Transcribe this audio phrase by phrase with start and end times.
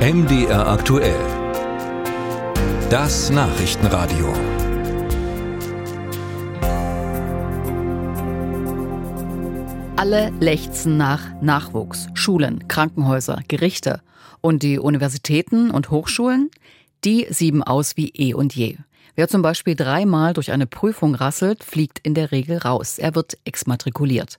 [0.00, 1.20] MDR aktuell.
[2.88, 4.32] Das Nachrichtenradio.
[9.96, 12.08] Alle lechzen nach Nachwuchs.
[12.14, 14.00] Schulen, Krankenhäuser, Gerichte.
[14.40, 16.50] Und die Universitäten und Hochschulen,
[17.04, 18.78] die sieben aus wie eh und je.
[19.16, 22.98] Wer zum Beispiel dreimal durch eine Prüfung rasselt, fliegt in der Regel raus.
[22.98, 24.38] Er wird exmatrikuliert.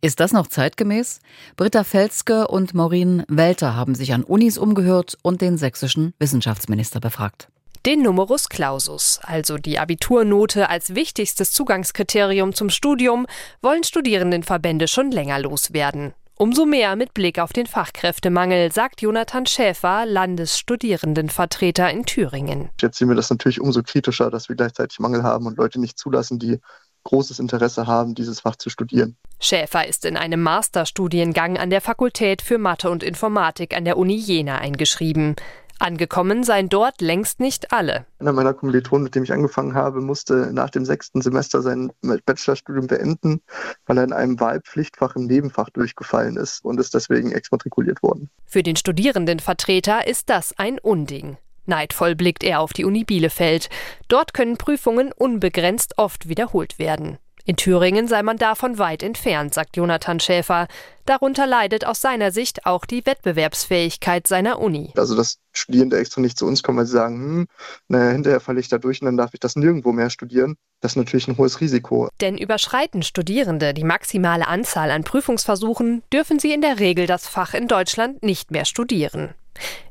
[0.00, 1.20] Ist das noch zeitgemäß?
[1.56, 7.48] Britta Felske und Maureen Welter haben sich an Unis umgehört und den sächsischen Wissenschaftsminister befragt.
[7.86, 13.26] Den Numerus Clausus, also die Abiturnote als wichtigstes Zugangskriterium zum Studium,
[13.62, 16.12] wollen Studierendenverbände schon länger loswerden.
[16.40, 22.70] Umso mehr mit Blick auf den Fachkräftemangel, sagt Jonathan Schäfer, Landesstudierendenvertreter in Thüringen.
[22.80, 25.98] Jetzt sehen wir das natürlich umso kritischer, dass wir gleichzeitig Mangel haben und Leute nicht
[25.98, 26.58] zulassen, die
[27.04, 29.18] großes Interesse haben, dieses Fach zu studieren.
[29.38, 34.16] Schäfer ist in einem Masterstudiengang an der Fakultät für Mathe und Informatik an der Uni
[34.16, 35.36] Jena eingeschrieben.
[35.80, 38.04] Angekommen seien dort längst nicht alle.
[38.18, 42.86] Einer meiner Kommilitonen, mit dem ich angefangen habe, musste nach dem sechsten Semester sein Bachelorstudium
[42.86, 43.40] beenden,
[43.86, 48.28] weil er in einem Wahlpflichtfach im Nebenfach durchgefallen ist und ist deswegen exmatrikuliert worden.
[48.44, 51.38] Für den Studierendenvertreter ist das ein Unding.
[51.64, 53.70] Neidvoll blickt er auf die Uni Bielefeld.
[54.08, 57.18] Dort können Prüfungen unbegrenzt oft wiederholt werden.
[57.44, 60.68] In Thüringen sei man davon weit entfernt, sagt Jonathan Schäfer.
[61.06, 64.92] Darunter leidet aus seiner Sicht auch die Wettbewerbsfähigkeit seiner Uni.
[64.96, 67.46] Also dass Studierende extra nicht zu uns kommen, weil sie sagen, hm,
[67.88, 70.56] naja, hinterher falle ich da durch und dann darf ich das nirgendwo mehr studieren.
[70.80, 72.08] Das ist natürlich ein hohes Risiko.
[72.20, 77.54] Denn überschreiten Studierende die maximale Anzahl an Prüfungsversuchen, dürfen sie in der Regel das Fach
[77.54, 79.34] in Deutschland nicht mehr studieren.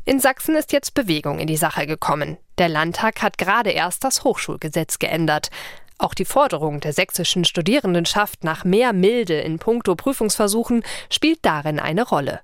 [0.05, 2.38] In Sachsen ist jetzt Bewegung in die Sache gekommen.
[2.58, 5.50] Der Landtag hat gerade erst das Hochschulgesetz geändert.
[6.00, 12.08] Auch die Forderung der sächsischen Studierendenschaft nach mehr Milde in puncto Prüfungsversuchen spielt darin eine
[12.08, 12.39] Rolle.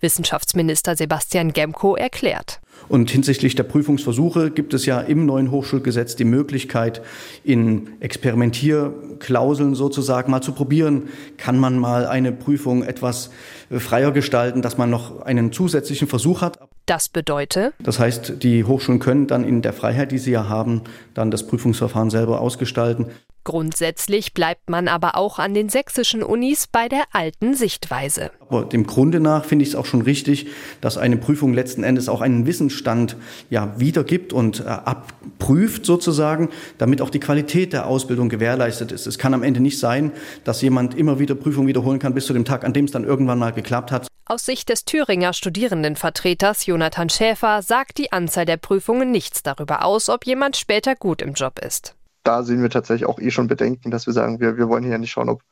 [0.00, 2.60] Wissenschaftsminister Sebastian Gemko erklärt.
[2.88, 7.00] Und hinsichtlich der Prüfungsversuche gibt es ja im neuen Hochschulgesetz die Möglichkeit,
[7.44, 11.08] in Experimentierklauseln sozusagen mal zu probieren,
[11.38, 13.30] kann man mal eine Prüfung etwas
[13.70, 16.58] freier gestalten, dass man noch einen zusätzlichen Versuch hat.
[16.86, 17.74] Das bedeutet?
[17.78, 20.82] Das heißt, die Hochschulen können dann in der Freiheit, die sie ja haben,
[21.14, 23.06] dann das Prüfungsverfahren selber ausgestalten.
[23.44, 28.30] Grundsätzlich bleibt man aber auch an den sächsischen Unis bei der alten Sichtweise.
[28.48, 30.46] Aber dem Grunde nach finde ich es auch schon richtig,
[30.80, 33.16] dass eine Prüfung letzten Endes auch einen Wissensstand
[33.50, 39.08] ja, wiedergibt und äh, abprüft sozusagen, damit auch die Qualität der Ausbildung gewährleistet ist.
[39.08, 40.12] Es kann am Ende nicht sein,
[40.44, 43.04] dass jemand immer wieder Prüfungen wiederholen kann bis zu dem Tag, an dem es dann
[43.04, 44.06] irgendwann mal geklappt hat.
[44.24, 50.08] Aus Sicht des Thüringer Studierendenvertreters Jonathan Schäfer sagt die Anzahl der Prüfungen nichts darüber aus,
[50.08, 53.90] ob jemand später gut im Job ist da sehen wir tatsächlich auch eh schon Bedenken,
[53.90, 55.42] dass wir sagen, wir, wir wollen hier nicht schauen, ob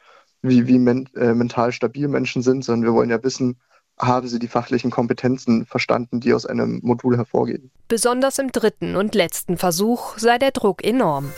[0.42, 3.58] wie, wie men, äh, mental stabil Menschen sind, sondern wir wollen ja wissen,
[3.98, 7.70] haben sie die fachlichen Kompetenzen verstanden, die aus einem Modul hervorgehen.
[7.88, 11.30] Besonders im dritten und letzten Versuch sei der Druck enorm.